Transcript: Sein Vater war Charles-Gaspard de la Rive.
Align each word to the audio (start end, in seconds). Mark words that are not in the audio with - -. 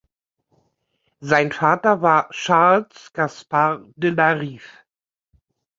Sein 1.19 1.51
Vater 1.51 2.01
war 2.01 2.29
Charles-Gaspard 2.31 3.83
de 3.95 4.09
la 4.09 4.31
Rive. 4.31 4.65